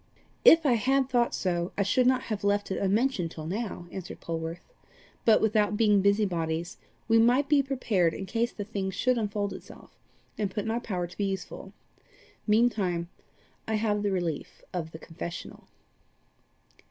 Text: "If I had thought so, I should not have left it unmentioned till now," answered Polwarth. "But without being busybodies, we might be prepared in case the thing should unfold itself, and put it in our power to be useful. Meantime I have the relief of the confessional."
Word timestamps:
"If 0.43 0.65
I 0.65 0.73
had 0.73 1.09
thought 1.09 1.35
so, 1.35 1.73
I 1.77 1.83
should 1.83 2.07
not 2.07 2.23
have 2.23 2.43
left 2.43 2.71
it 2.71 2.79
unmentioned 2.79 3.29
till 3.29 3.45
now," 3.45 3.85
answered 3.91 4.19
Polwarth. 4.19 4.73
"But 5.25 5.41
without 5.43 5.77
being 5.77 6.01
busybodies, 6.01 6.79
we 7.07 7.19
might 7.19 7.47
be 7.47 7.61
prepared 7.61 8.15
in 8.15 8.25
case 8.25 8.51
the 8.51 8.63
thing 8.63 8.89
should 8.89 9.19
unfold 9.19 9.53
itself, 9.53 9.91
and 10.39 10.49
put 10.49 10.61
it 10.61 10.65
in 10.65 10.71
our 10.71 10.79
power 10.79 11.05
to 11.05 11.17
be 11.19 11.25
useful. 11.25 11.71
Meantime 12.47 13.09
I 13.67 13.75
have 13.75 14.01
the 14.01 14.09
relief 14.11 14.63
of 14.73 14.89
the 14.91 14.97
confessional." 14.97 15.67